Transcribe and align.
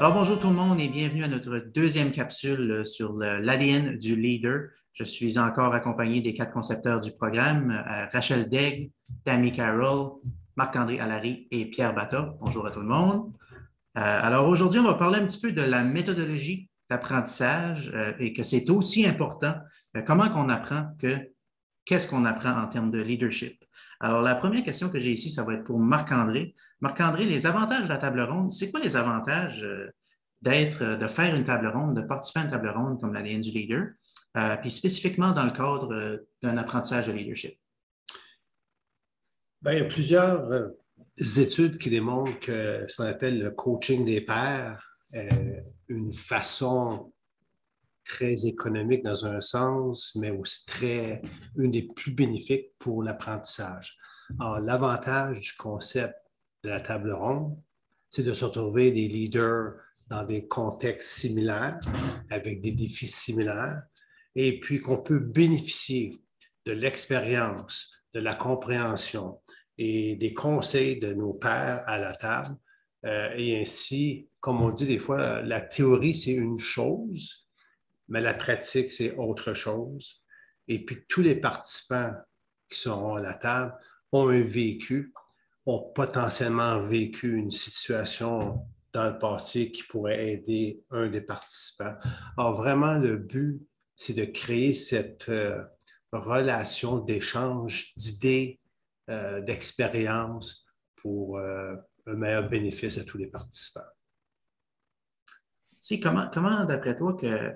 Alors 0.00 0.14
bonjour 0.14 0.38
tout 0.38 0.46
le 0.46 0.54
monde 0.54 0.78
et 0.78 0.86
bienvenue 0.86 1.24
à 1.24 1.28
notre 1.28 1.58
deuxième 1.58 2.12
capsule 2.12 2.86
sur 2.86 3.14
l'ADN 3.14 3.98
du 3.98 4.14
leader. 4.14 4.68
Je 4.92 5.02
suis 5.02 5.40
encore 5.40 5.74
accompagné 5.74 6.20
des 6.20 6.34
quatre 6.34 6.52
concepteurs 6.52 7.00
du 7.00 7.10
programme, 7.10 7.72
euh, 7.72 8.06
Rachel 8.12 8.48
Degg, 8.48 8.92
Tammy 9.24 9.50
Carroll, 9.50 10.12
Marc-André 10.54 11.00
Allary 11.00 11.48
et 11.50 11.66
Pierre 11.66 11.96
Bata. 11.96 12.36
Bonjour 12.40 12.64
à 12.68 12.70
tout 12.70 12.78
le 12.78 12.86
monde. 12.86 13.32
Euh, 13.96 14.00
alors 14.00 14.46
aujourd'hui, 14.46 14.78
on 14.78 14.84
va 14.84 14.94
parler 14.94 15.18
un 15.18 15.26
petit 15.26 15.40
peu 15.40 15.50
de 15.50 15.62
la 15.62 15.82
méthodologie 15.82 16.70
d'apprentissage 16.88 17.90
euh, 17.92 18.12
et 18.20 18.32
que 18.32 18.44
c'est 18.44 18.70
aussi 18.70 19.04
important. 19.04 19.56
comment 20.06 20.28
qu'on 20.28 20.48
apprend 20.48 20.94
que 21.00 21.32
qu'est-ce 21.84 22.08
qu'on 22.08 22.24
apprend 22.24 22.56
en 22.56 22.68
termes 22.68 22.92
de 22.92 23.00
leadership? 23.00 23.64
Alors, 24.00 24.22
la 24.22 24.36
première 24.36 24.62
question 24.62 24.90
que 24.90 25.00
j'ai 25.00 25.12
ici, 25.12 25.30
ça 25.30 25.44
va 25.44 25.54
être 25.54 25.64
pour 25.64 25.78
Marc-André. 25.78 26.54
Marc-André, 26.80 27.24
les 27.24 27.46
avantages 27.46 27.84
de 27.84 27.88
la 27.88 27.98
table 27.98 28.20
ronde, 28.20 28.52
c'est 28.52 28.70
quoi 28.70 28.80
les 28.80 28.96
avantages 28.96 29.64
euh, 29.64 29.90
d'être, 30.40 30.82
euh, 30.82 30.96
de 30.96 31.08
faire 31.08 31.34
une 31.34 31.44
table 31.44 31.66
ronde, 31.68 31.96
de 31.96 32.02
participer 32.02 32.40
à 32.40 32.44
une 32.44 32.50
table 32.50 32.68
ronde 32.68 33.00
comme 33.00 33.12
l'ADN 33.12 33.40
du 33.40 33.50
leader, 33.50 33.88
euh, 34.36 34.56
puis 34.56 34.70
spécifiquement 34.70 35.32
dans 35.32 35.44
le 35.44 35.50
cadre 35.50 36.22
d'un 36.42 36.56
apprentissage 36.58 37.08
de 37.08 37.12
leadership? 37.12 37.58
Bien, 39.60 39.72
il 39.72 39.78
y 39.78 39.82
a 39.82 39.86
plusieurs 39.86 40.70
études 41.36 41.78
qui 41.78 41.90
démontrent 41.90 42.38
que 42.38 42.84
ce 42.86 42.96
qu'on 42.96 43.08
appelle 43.08 43.42
le 43.42 43.50
coaching 43.50 44.04
des 44.04 44.20
pairs 44.20 44.80
une 45.88 46.12
façon 46.12 47.12
très 48.08 48.46
économique 48.46 49.04
dans 49.04 49.26
un 49.26 49.40
sens, 49.40 50.16
mais 50.16 50.30
aussi 50.30 50.64
très, 50.66 51.22
une 51.56 51.70
des 51.70 51.82
plus 51.82 52.10
bénéfiques 52.10 52.72
pour 52.78 53.02
l'apprentissage. 53.02 53.96
Alors, 54.40 54.60
l'avantage 54.60 55.40
du 55.40 55.52
concept 55.56 56.14
de 56.64 56.70
la 56.70 56.80
table 56.80 57.12
ronde, 57.12 57.56
c'est 58.10 58.24
de 58.24 58.32
se 58.32 58.46
retrouver 58.46 58.90
des 58.90 59.06
leaders 59.06 59.74
dans 60.08 60.24
des 60.24 60.48
contextes 60.48 61.18
similaires, 61.18 61.78
avec 62.30 62.62
des 62.62 62.72
défis 62.72 63.06
similaires, 63.06 63.82
et 64.34 64.58
puis 64.58 64.80
qu'on 64.80 64.98
peut 64.98 65.18
bénéficier 65.18 66.18
de 66.64 66.72
l'expérience, 66.72 67.92
de 68.14 68.20
la 68.20 68.34
compréhension 68.34 69.40
et 69.76 70.16
des 70.16 70.32
conseils 70.32 70.98
de 70.98 71.12
nos 71.12 71.34
pères 71.34 71.82
à 71.86 71.98
la 71.98 72.14
table. 72.14 72.56
Euh, 73.04 73.30
et 73.36 73.60
ainsi, 73.60 74.28
comme 74.40 74.62
on 74.62 74.70
dit 74.70 74.86
des 74.86 74.98
fois, 74.98 75.42
la 75.42 75.60
théorie, 75.60 76.14
c'est 76.14 76.32
une 76.32 76.58
chose, 76.58 77.47
mais 78.08 78.20
la 78.20 78.34
pratique, 78.34 78.92
c'est 78.92 79.14
autre 79.16 79.54
chose. 79.54 80.22
Et 80.66 80.84
puis 80.84 81.04
tous 81.08 81.22
les 81.22 81.36
participants 81.36 82.14
qui 82.68 82.78
seront 82.78 83.14
à 83.14 83.20
la 83.20 83.34
table 83.34 83.74
ont 84.12 84.28
un 84.28 84.40
vécu 84.40 85.12
ont 85.68 85.92
potentiellement 85.94 86.78
vécu 86.78 87.36
une 87.36 87.50
situation 87.50 88.66
dans 88.92 89.12
le 89.12 89.18
passé 89.18 89.70
qui 89.70 89.82
pourrait 89.82 90.32
aider 90.32 90.82
un 90.90 91.08
des 91.08 91.20
participants. 91.20 91.94
Alors, 92.38 92.54
vraiment, 92.54 92.96
le 92.96 93.18
but, 93.18 93.60
c'est 93.94 94.14
de 94.14 94.24
créer 94.24 94.72
cette 94.72 95.28
euh, 95.28 95.62
relation 96.10 97.00
d'échange 97.00 97.92
d'idées, 97.96 98.60
euh, 99.10 99.42
d'expériences 99.42 100.64
pour 100.96 101.36
euh, 101.36 101.74
un 102.06 102.14
meilleur 102.14 102.48
bénéfice 102.48 102.96
à 102.96 103.04
tous 103.04 103.18
les 103.18 103.26
participants. 103.26 103.80
comment, 106.02 106.30
comment 106.32 106.64
d'après 106.64 106.96
toi, 106.96 107.14
que 107.14 107.52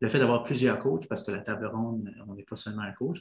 le 0.00 0.08
fait 0.08 0.18
d'avoir 0.18 0.44
plusieurs 0.44 0.78
coachs, 0.78 1.08
parce 1.08 1.24
que 1.24 1.30
la 1.30 1.40
table 1.40 1.66
ronde, 1.66 2.12
on 2.26 2.34
n'est 2.34 2.42
pas 2.42 2.56
seulement 2.56 2.82
un 2.82 2.92
coach, 2.92 3.20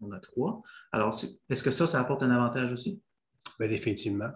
on, 0.00 0.12
a 0.12 0.18
trois. 0.18 0.62
Alors, 0.92 1.16
est-ce 1.48 1.62
que 1.62 1.70
ça, 1.70 1.86
ça 1.86 2.00
apporte 2.00 2.22
un 2.22 2.30
avantage 2.30 2.72
aussi? 2.72 3.02
Bien, 3.58 3.68
définitivement. 3.68 4.30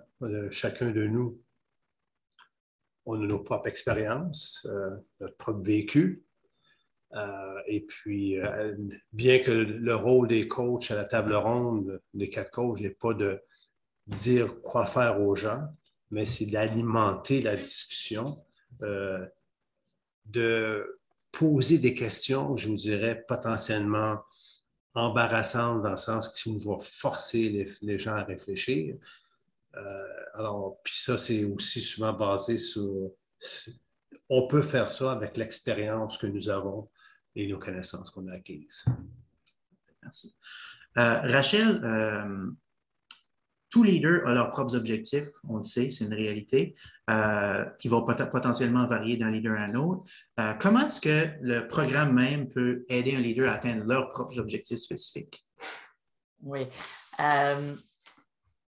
chacun 0.51 0.91
de 0.91 1.07
nous, 1.07 1.41
on 3.05 3.21
a 3.21 3.27
nos 3.27 3.41
propres 3.41 3.69
expériences, 3.69 4.67
euh, 4.71 4.97
notre 5.21 5.37
propre 5.37 5.63
vécu. 5.63 6.25
Euh, 7.15 7.61
et 7.67 7.81
puis, 7.81 8.39
euh, 8.39 8.75
bien 9.13 9.41
que 9.41 9.51
le 9.51 9.95
rôle 9.95 10.29
des 10.29 10.49
coachs 10.49 10.91
à 10.91 10.95
la 10.95 11.05
table 11.05 11.35
ronde, 11.35 12.01
des 12.15 12.31
quatre 12.31 12.51
coachs, 12.51 12.81
n'est 12.81 12.91
pas 12.91 13.13
de 13.13 13.41
dire 14.07 14.63
quoi 14.63 14.87
faire 14.87 15.21
aux 15.21 15.35
gens, 15.35 15.69
mais 16.11 16.27
c'est 16.27 16.47
d'alimenter 16.47 17.43
la 17.43 17.57
discussion, 17.57 18.45
de 20.25 21.02
poser 21.33 21.79
des 21.79 21.95
questions, 21.95 22.57
je 22.57 22.69
vous 22.69 22.77
dirais, 22.77 23.25
potentiellement 23.27 24.21
embarrassante 24.95 25.83
dans 25.83 25.91
le 25.91 25.97
sens 25.97 26.29
qu'il 26.29 26.59
va 26.59 26.77
forcer 26.79 27.67
les, 27.81 27.99
gens 27.99 28.15
à 28.15 28.25
réfléchir. 28.25 28.97
Euh, 29.75 30.25
alors, 30.35 30.81
puis 30.85 30.95
ça, 30.97 31.17
c'est 31.17 31.45
aussi 31.45 31.81
souvent 31.81 32.13
basé 32.13 32.59
sur, 32.59 33.11
On 34.29 34.47
peut 34.47 34.63
faire 34.63 34.93
ça 34.93 35.13
avec 35.13 35.37
l'expérience 35.37 36.19
que 36.19 36.27
nous 36.27 36.51
avons 36.51 36.91
et 37.35 37.49
nos 37.49 37.59
connaissances 37.59 38.11
qu'on 38.11 38.29
a 38.29 38.35
acquises. 38.35 38.85
Merci. 40.03 40.37
Euh, 40.99 41.21
Rachel, 41.23 41.83
euh, 41.83 42.51
tous 43.73 43.83
leaders 43.85 44.25
ont 44.27 44.33
leurs 44.33 44.51
propres 44.51 44.77
objectifs, 44.77 45.29
on 45.49 45.57
le 45.57 45.63
sait, 45.63 45.91
c'est 45.91 46.05
une 46.05 46.13
réalité, 46.13 46.75
euh, 47.11 47.65
qui 47.79 47.89
vont 47.89 48.05
potentiellement 48.05 48.87
varier 48.87 49.17
d'un 49.17 49.31
leader 49.31 49.59
à 49.59 49.63
un 49.63 49.75
autre. 49.75 50.05
Euh, 50.39 50.53
comment 50.61 50.81
est-ce 50.81 51.01
que 51.01 51.31
le 51.41 51.67
programme 51.67 52.13
même 52.13 52.51
peut 52.51 52.85
aider 52.91 53.17
un 53.17 53.21
leader 53.21 53.51
à 53.51 53.55
atteindre 53.55 53.85
leurs 53.87 54.11
propres 54.11 54.39
objectifs 54.39 54.81
spécifiques? 54.81 55.43
Oui. 56.43 56.69
Euh, 57.19 57.75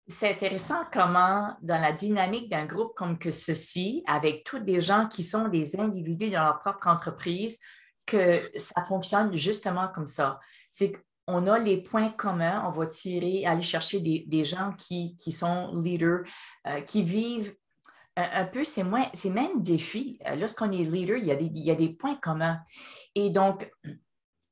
c'est 0.07 0.29
intéressant 0.29 0.83
comment, 0.93 1.57
dans 1.63 1.81
la 1.81 1.91
dynamique 1.91 2.51
d'un 2.51 2.67
groupe 2.67 2.93
comme 2.95 3.17
que 3.17 3.31
ceci, 3.31 4.03
avec 4.05 4.43
tous 4.43 4.59
des 4.59 4.79
gens 4.79 5.07
qui 5.07 5.23
sont 5.23 5.47
des 5.47 5.79
individus 5.79 6.29
dans 6.29 6.43
leur 6.43 6.59
propre 6.59 6.87
entreprise, 6.87 7.59
que 8.05 8.51
ça 8.57 8.83
fonctionne 8.83 9.35
justement 9.35 9.87
comme 9.87 10.05
ça. 10.05 10.39
C'est 10.69 10.93
on 11.27 11.47
a 11.47 11.59
les 11.59 11.77
points 11.77 12.09
communs, 12.09 12.63
on 12.67 12.71
va 12.71 12.87
tirer, 12.87 13.45
aller 13.45 13.61
chercher 13.61 13.99
des, 13.99 14.43
gens 14.43 14.73
qui, 14.73 15.15
sont 15.31 15.75
leaders, 15.81 16.23
euh, 16.67 16.81
qui 16.81 17.03
vivent 17.03 17.55
un, 18.15 18.45
peu 18.45 18.63
ces, 18.63 18.83
ces 19.13 19.29
mêmes 19.29 19.61
défis. 19.61 20.19
Euh, 20.27 20.35
lorsqu'on 20.35 20.71
est 20.71 20.83
leader, 20.83 21.17
il 21.17 21.25
y, 21.25 21.31
a 21.31 21.35
des, 21.35 21.45
il 21.45 21.63
y, 21.63 21.71
a 21.71 21.75
des, 21.75 21.89
points 21.89 22.15
communs. 22.15 22.61
Et 23.15 23.29
donc, 23.29 23.71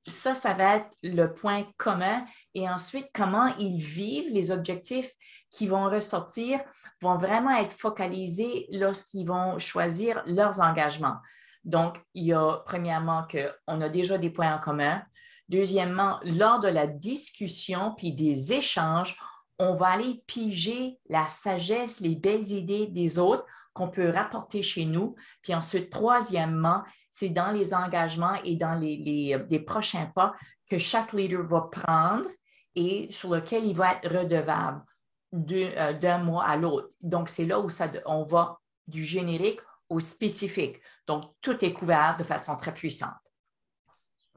ça, 0.07 0.33
ça 0.33 0.53
va 0.53 0.77
être 0.77 0.89
le 1.03 1.33
point 1.33 1.65
commun. 1.77 2.25
Et 2.55 2.67
ensuite, 2.69 3.09
comment 3.13 3.55
ils 3.59 3.79
vivent 3.79 4.33
les 4.33 4.51
objectifs 4.51 5.11
qui 5.51 5.67
vont 5.67 5.89
ressortir 5.89 6.61
vont 7.01 7.17
vraiment 7.17 7.55
être 7.55 7.73
focalisés 7.73 8.67
lorsqu'ils 8.71 9.27
vont 9.27 9.59
choisir 9.59 10.23
leurs 10.25 10.61
engagements. 10.61 11.17
Donc, 11.63 12.01
il 12.15 12.25
y 12.25 12.33
a 12.33 12.63
premièrement 12.65 13.27
qu'on 13.29 13.81
a 13.81 13.89
déjà 13.89 14.17
des 14.17 14.31
points 14.31 14.55
en 14.55 14.59
commun. 14.59 15.03
Deuxièmement, 15.51 16.17
lors 16.23 16.61
de 16.61 16.69
la 16.69 16.87
discussion 16.87 17.93
puis 17.97 18.13
des 18.13 18.53
échanges, 18.53 19.19
on 19.59 19.75
va 19.75 19.87
aller 19.87 20.23
piger 20.25 20.97
la 21.09 21.27
sagesse, 21.27 21.99
les 21.99 22.15
belles 22.15 22.49
idées 22.53 22.87
des 22.87 23.19
autres 23.19 23.45
qu'on 23.73 23.89
peut 23.89 24.11
rapporter 24.11 24.61
chez 24.61 24.85
nous. 24.85 25.13
Puis 25.41 25.53
ensuite, 25.53 25.89
troisièmement, 25.89 26.83
c'est 27.11 27.27
dans 27.27 27.51
les 27.51 27.73
engagements 27.73 28.35
et 28.45 28.55
dans 28.55 28.75
les, 28.75 29.63
prochains 29.67 30.05
pas 30.15 30.33
que 30.69 30.77
chaque 30.77 31.11
leader 31.11 31.43
va 31.43 31.67
prendre 31.69 32.29
et 32.75 33.09
sur 33.11 33.31
lequel 33.31 33.65
il 33.65 33.75
va 33.75 33.95
être 33.95 34.09
redevable 34.09 34.85
euh, 35.33 35.93
d'un 35.99 36.19
mois 36.19 36.45
à 36.45 36.55
l'autre. 36.55 36.91
Donc, 37.01 37.27
c'est 37.27 37.45
là 37.45 37.59
où 37.59 37.69
ça, 37.69 37.91
on 38.05 38.23
va 38.23 38.57
du 38.87 39.03
générique 39.03 39.59
au 39.89 39.99
spécifique. 39.99 40.79
Donc, 41.07 41.25
tout 41.41 41.63
est 41.65 41.73
couvert 41.73 42.15
de 42.17 42.23
façon 42.23 42.55
très 42.55 42.73
puissante. 42.73 43.11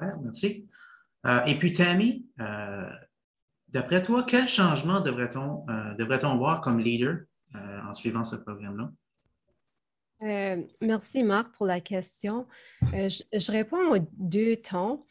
merci. 0.01 0.69
Euh, 1.27 1.45
et 1.45 1.59
puis, 1.59 1.73
Tammy, 1.73 2.27
euh, 2.41 2.89
d'après 3.69 4.03
toi, 4.03 4.25
quel 4.27 4.49
changement 4.49 5.01
devrait-on 5.01 5.65
euh, 5.69 5.95
devrait 5.95 6.19
voir 6.19 6.61
comme 6.61 6.81
leader 6.81 7.21
en 7.89 7.95
suivant 7.95 8.25
ce 8.25 8.37
programme-là? 8.37 8.91
merci, 10.81 11.23
Marc, 11.23 11.55
pour 11.55 11.67
la 11.67 11.81
question. 11.81 12.47
Je, 12.83 13.53
réponds 13.53 13.95
en 13.95 14.07
deux 14.15 14.57
temps. 14.57 15.07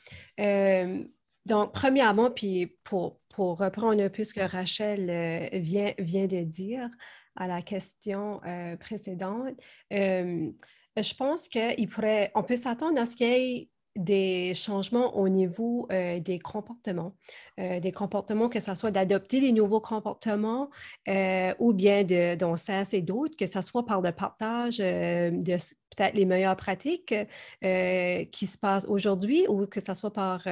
donc, 1.46 1.72
premièrement, 1.72 2.32
puis 2.32 2.76
pour, 2.84 3.22
pour, 3.30 3.60
reprendre 3.60 4.04
un 4.04 4.10
peu 4.10 4.24
ce 4.24 4.34
que 4.34 4.42
Rachel 4.42 5.52
vient, 5.54 5.94
vient 6.00 6.26
de 6.26 6.44
dire 6.44 6.90
à 7.38 7.48
la 7.48 7.62
question 7.62 8.42
précédente, 8.80 9.56
je 9.92 11.14
pense 11.16 11.48
qu'on 11.48 11.86
pourrait, 11.90 12.32
on 12.36 12.44
peut 12.44 12.58
s'attendre 12.58 13.00
à 13.00 13.06
ce 13.06 13.16
qu'il 13.16 13.28
y 13.28 13.32
ait 13.32 13.70
des 13.96 14.54
changements 14.56 15.16
au 15.18 15.30
niveau 15.30 15.88
euh, 15.92 16.20
des 16.20 16.40
comportements, 16.40 17.16
euh, 17.60 17.80
des 17.80 17.92
comportements, 17.92 18.50
que 18.50 18.60
ce 18.60 18.74
soit 18.74 18.92
d'adopter 18.92 19.40
des 19.40 19.52
nouveaux 19.52 19.82
comportements 19.82 20.70
euh, 21.08 21.54
ou 21.60 21.74
bien 21.74 22.04
d'en 22.36 22.56
cesse 22.56 22.94
et 22.94 23.02
d'autres, 23.02 23.38
que 23.38 23.46
ce 23.46 23.62
soit 23.62 23.86
par 23.86 24.02
le 24.02 24.12
partage 24.12 24.78
de 24.78 25.56
peut-être 25.96 26.16
les 26.16 26.26
meilleures 26.26 26.56
pratiques 26.56 27.14
qui 27.62 28.48
se 28.48 28.58
passent 28.58 28.88
aujourd'hui 28.88 29.46
ou 29.48 29.68
que 29.68 29.80
ce 29.80 29.94
soit 29.94 30.12
par 30.12 30.48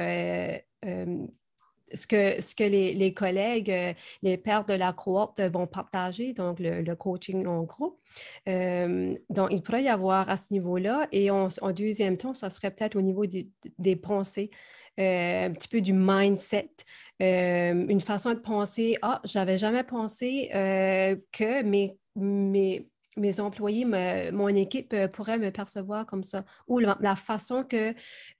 ce 1.94 2.06
que, 2.06 2.40
ce 2.40 2.54
que 2.54 2.64
les, 2.64 3.14
collègues, 3.14 3.96
les 4.22 4.36
pères 4.36 4.64
de 4.64 4.74
la 4.74 4.92
cohorte 4.92 5.40
vont 5.40 5.66
partager, 5.66 6.32
donc 6.32 6.58
le, 6.60 6.94
coaching 6.94 7.46
en 7.46 7.62
groupe. 7.62 7.98
donc, 8.46 9.48
il 9.50 9.62
pourrait 9.62 9.84
y 9.84 9.88
avoir 9.88 10.28
à 10.28 10.36
ce 10.36 10.52
niveau-là. 10.52 11.08
Et 11.12 11.30
en, 11.30 11.48
deuxième 11.74 12.16
temps, 12.16 12.34
ça 12.34 12.50
serait 12.50 12.70
peut-être 12.70 12.96
au 12.96 13.02
niveau 13.02 13.24
des, 13.26 13.96
pensées. 13.96 14.50
un 14.98 15.52
petit 15.52 15.68
peu 15.68 15.80
du 15.80 15.92
mindset, 15.92 16.70
une 17.20 18.00
façon 18.00 18.30
de 18.30 18.40
penser, 18.40 18.96
ah, 19.02 19.20
j'avais 19.24 19.58
jamais 19.58 19.84
pensé 19.84 20.48
que 20.52 21.62
mes, 21.62 21.96
mes, 22.16 22.88
mes 23.16 23.40
employés, 23.40 23.84
mon 23.84 24.48
équipe 24.48 24.92
euh, 24.92 25.08
pourrait 25.08 25.38
me 25.38 25.50
percevoir 25.50 26.06
comme 26.06 26.24
ça. 26.24 26.44
Ou 26.66 26.78
la, 26.78 27.16
façon 27.16 27.64
que, 27.64 27.94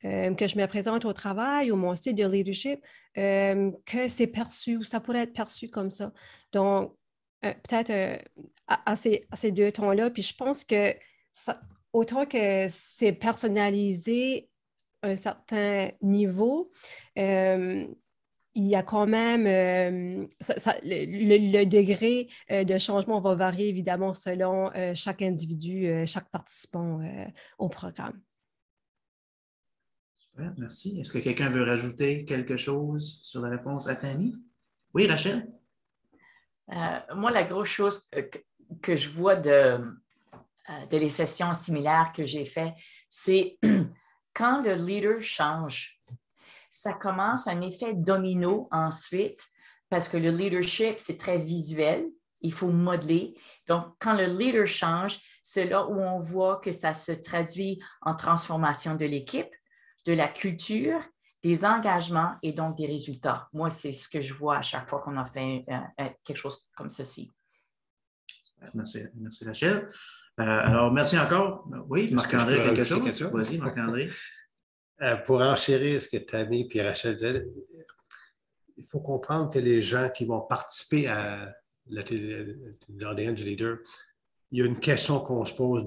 euh, 0.04 0.34
que 0.34 0.46
je 0.46 0.56
me 0.56 0.66
présente 0.66 1.04
au 1.04 1.12
travail 1.12 1.70
ou 1.70 1.76
mon 1.76 1.94
style 1.94 2.14
de 2.14 2.26
leadership, 2.26 2.80
euh, 3.18 3.70
que 3.84 4.08
c'est 4.08 4.26
perçu 4.26 4.76
ou 4.78 4.84
ça 4.84 5.00
pourrait 5.00 5.24
être 5.24 5.34
perçu 5.34 5.68
comme 5.68 5.90
ça. 5.90 6.12
Donc, 6.52 6.96
peut-être 7.40 8.20
à, 8.68 8.96
ces, 8.96 9.52
deux 9.52 9.72
tons-là. 9.72 10.10
Puis 10.10 10.22
je 10.22 10.34
pense 10.34 10.64
que 10.64 10.94
autant 11.92 12.24
que 12.24 12.66
c'est 12.68 13.12
personnalisé 13.12 14.48
à 15.02 15.08
un 15.08 15.16
certain 15.16 15.90
niveau, 16.00 16.70
il 18.54 18.66
y 18.66 18.74
a 18.74 18.82
quand 18.82 19.06
même 19.06 19.46
euh, 19.46 20.26
le, 20.82 21.64
degré 21.64 22.28
euh, 22.50 22.64
de 22.64 22.78
changement 22.78 23.20
va 23.20 23.34
varier 23.34 23.68
évidemment 23.68 24.12
selon 24.12 24.70
euh, 24.74 24.92
chaque 24.94 25.22
individu, 25.22 26.06
chaque 26.06 26.30
participant 26.30 27.00
au 27.58 27.68
programme. 27.68 28.20
Super, 30.16 30.52
merci. 30.58 31.00
Est-ce 31.00 31.12
que 31.12 31.18
quelqu'un 31.18 31.48
veut 31.48 31.64
rajouter 31.64 32.24
quelque 32.24 32.56
chose 32.56 33.20
sur 33.22 33.42
la 33.42 33.50
réponse 33.50 33.88
à 33.88 33.96
Tani? 33.96 34.34
Oui, 34.94 35.06
Rachel? 35.06 35.48
moi, 37.14 37.30
la 37.30 37.44
grosse 37.44 37.68
chose 37.68 38.08
que, 38.80 38.96
je 38.96 39.10
vois 39.10 39.36
de, 39.36 39.78
de 40.90 40.96
les 40.96 41.10
sessions 41.10 41.52
similaires 41.52 42.12
que 42.14 42.24
j'ai 42.24 42.46
faites, 42.46 42.72
c'est 43.10 43.58
quand 44.34 44.62
le 44.62 44.74
leader 44.74 45.20
change 45.20 46.01
ça 46.72 46.94
commence 46.94 47.46
un 47.46 47.60
effet 47.60 47.94
domino 47.94 48.68
ensuite 48.72 49.46
parce 49.90 50.08
que 50.08 50.16
le 50.16 50.30
leadership, 50.30 50.98
c'est 50.98 51.18
très 51.18 51.38
visuel. 51.38 52.06
Il 52.40 52.52
faut 52.52 52.70
modeler. 52.70 53.36
Donc, 53.68 53.94
quand 54.00 54.14
le 54.14 54.24
leader 54.24 54.66
change, 54.66 55.20
c'est 55.42 55.66
là 55.66 55.86
où 55.86 56.00
on 56.00 56.18
voit 56.18 56.56
que 56.56 56.72
ça 56.72 56.94
se 56.94 57.12
traduit 57.12 57.80
en 58.00 58.16
transformation 58.16 58.96
de 58.96 59.04
l'équipe, 59.04 59.54
de 60.06 60.14
la 60.14 60.28
culture, 60.28 61.00
des 61.42 61.64
engagements 61.64 62.36
et 62.42 62.52
donc 62.52 62.76
des 62.76 62.86
résultats. 62.86 63.48
Moi, 63.52 63.68
c'est 63.70 63.92
ce 63.92 64.08
que 64.08 64.22
je 64.22 64.32
vois 64.32 64.56
à 64.56 64.62
chaque 64.62 64.88
fois 64.88 65.00
qu'on 65.00 65.16
a 65.16 65.24
fait 65.24 65.64
euh, 65.68 65.74
euh, 66.00 66.08
quelque 66.24 66.36
chose 66.36 66.68
comme 66.76 66.90
ceci. 66.90 67.30
Merci, 68.74 69.02
merci 69.16 69.44
Rachel. 69.44 69.88
Euh, 70.40 70.42
alors, 70.42 70.90
merci 70.92 71.18
encore. 71.18 71.68
Oui, 71.88 72.12
Marc-André, 72.14 72.56
quelque 72.64 72.84
chose? 72.84 73.30
Vas-y, 73.32 73.58
Marc-André. 73.58 74.08
Euh, 75.02 75.16
pour 75.16 75.40
enchérir 75.40 76.00
ce 76.00 76.08
que 76.08 76.18
Tammy 76.18 76.68
et 76.72 76.82
Rachel 76.82 77.14
disaient, 77.14 77.44
il 78.76 78.84
faut 78.84 79.00
comprendre 79.00 79.50
que 79.50 79.58
les 79.58 79.82
gens 79.82 80.08
qui 80.08 80.24
vont 80.24 80.42
participer 80.42 81.08
à 81.08 81.52
l'ADN 81.88 83.34
du 83.34 83.44
leader, 83.44 83.78
il 84.52 84.58
y 84.58 84.62
a 84.62 84.64
une 84.64 84.78
question 84.78 85.20
qu'on 85.20 85.44
se 85.44 85.54
pose 85.54 85.84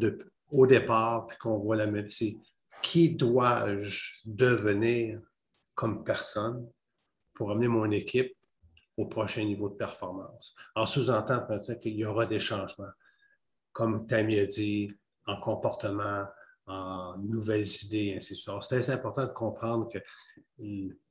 au 0.52 0.68
départ, 0.68 1.28
puis 1.28 1.38
qu'on 1.38 1.60
voit 1.60 1.78
la 1.78 1.88
même, 1.88 2.12
c'est 2.12 2.36
qui 2.82 3.16
dois-je 3.16 4.16
devenir 4.26 5.22
comme 5.76 6.04
personne 6.04 6.70
pour 7.34 7.52
amener 7.52 7.68
mon 7.70 7.90
équipe 7.92 8.36
au 8.98 9.06
prochain 9.08 9.46
niveau 9.46 9.70
de 9.70 9.76
performance? 9.76 10.54
En 10.76 10.86
sous-entend 10.86 11.48
qu'il 11.80 11.96
y 11.96 12.06
aura 12.06 12.26
des 12.26 12.42
changements, 12.42 12.92
comme 13.72 14.08
Tammy 14.08 14.40
a 14.40 14.46
dit, 14.46 14.92
en 15.26 15.40
comportement, 15.40 16.26
en 16.68 17.18
nouvelles 17.18 17.66
idées, 17.84 18.14
ainsi 18.18 18.34
de 18.34 18.38
suite. 18.38 18.56
C'est 18.62 18.82
très 18.82 18.92
important 18.92 19.26
de 19.26 19.32
comprendre 19.32 19.90
que 19.92 20.00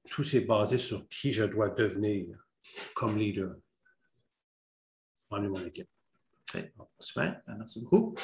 tout 0.08 0.36
est 0.36 0.40
basé 0.40 0.78
sur 0.78 1.08
qui 1.08 1.32
je 1.32 1.44
dois 1.44 1.70
devenir 1.70 2.26
comme 2.94 3.18
leader. 3.18 3.54
Pour 5.28 5.40
mon 5.40 5.66
équipe. 5.66 5.88
Super, 7.00 7.40
merci 7.58 7.82
beaucoup. 7.82 8.14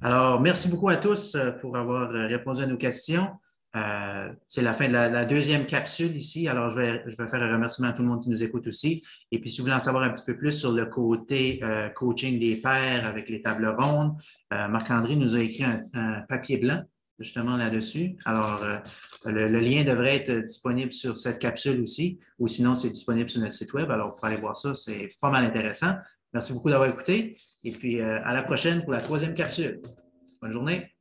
Alors, 0.00 0.40
merci 0.40 0.68
beaucoup 0.68 0.88
à 0.88 0.96
tous 0.96 1.34
euh, 1.34 1.52
pour 1.52 1.76
avoir 1.76 2.10
euh, 2.10 2.26
répondu 2.26 2.62
à 2.62 2.66
nos 2.66 2.76
questions. 2.76 3.30
Euh, 3.76 4.32
c'est 4.46 4.62
la 4.62 4.72
fin 4.72 4.86
de 4.86 4.92
la, 4.92 5.24
deuxième 5.24 5.66
capsule 5.66 6.16
ici. 6.16 6.48
Alors, 6.48 6.70
je 6.70 6.80
vais, 6.80 7.02
faire 7.28 7.42
un 7.42 7.52
remerciement 7.52 7.88
à 7.88 7.92
tout 7.92 8.02
le 8.02 8.08
monde 8.08 8.22
qui 8.22 8.30
nous 8.30 8.42
écoute 8.42 8.66
aussi. 8.66 9.02
Et 9.32 9.40
puis, 9.40 9.50
si 9.50 9.58
vous 9.58 9.64
voulez 9.64 9.74
en 9.74 9.80
savoir 9.80 10.04
un 10.04 10.10
petit 10.10 10.24
peu 10.24 10.36
plus 10.36 10.52
sur 10.52 10.72
le 10.72 10.86
côté 10.86 11.60
euh, 11.62 11.88
coaching 11.88 12.38
des 12.38 12.56
pairs 12.56 13.04
avec 13.06 13.28
les 13.28 13.42
tables 13.42 13.74
rondes, 13.78 14.14
euh, 14.52 14.68
Marc-André 14.68 15.16
nous 15.16 15.34
a 15.34 15.40
écrit 15.40 15.64
un, 15.64 16.20
papier 16.28 16.58
blanc 16.58 16.82
justement 17.18 17.56
là-dessus. 17.56 18.16
Alors, 18.24 18.60
le, 19.24 19.60
lien 19.60 19.84
devrait 19.84 20.16
être 20.16 20.44
disponible 20.44 20.92
sur 20.92 21.16
cette 21.16 21.38
capsule 21.38 21.80
aussi, 21.80 22.18
ou 22.40 22.48
sinon, 22.48 22.74
c'est 22.74 22.90
disponible 22.90 23.30
sur 23.30 23.40
notre 23.40 23.54
site 23.54 23.72
web. 23.72 23.90
Alors, 23.90 24.10
vous 24.10 24.16
pouvez 24.16 24.32
aller 24.32 24.40
voir 24.40 24.56
ça, 24.56 24.74
c'est 24.74 25.08
pas 25.20 25.30
mal 25.30 25.44
intéressant. 25.44 25.94
Merci 26.32 26.52
beaucoup 26.52 26.70
d'avoir 26.70 26.88
écouté. 26.88 27.36
Et 27.62 27.70
puis, 27.70 28.00
à 28.00 28.32
la 28.32 28.42
prochaine 28.42 28.82
pour 28.82 28.92
la 28.92 29.00
troisième 29.00 29.34
capsule. 29.34 29.80
Bonne 30.42 30.52
journée. 30.52 30.93